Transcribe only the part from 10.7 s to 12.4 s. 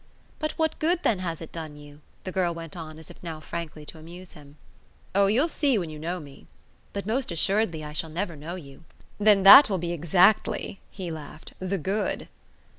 he laughed, "the good!"